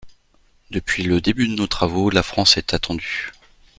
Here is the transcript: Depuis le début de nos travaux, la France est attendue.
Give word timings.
Depuis 0.71 1.03
le 1.03 1.21
début 1.21 1.47
de 1.47 1.53
nos 1.53 1.67
travaux, 1.67 2.09
la 2.09 2.23
France 2.23 2.57
est 2.57 2.73
attendue. 2.73 3.31